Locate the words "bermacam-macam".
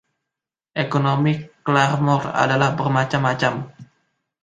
2.77-3.55